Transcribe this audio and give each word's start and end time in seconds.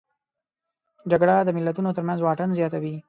جګړه 1.11 1.35
د 1.43 1.49
ملتونو 1.57 1.89
ترمنځ 1.97 2.19
واټن 2.21 2.49
زیاتوي 2.59 2.95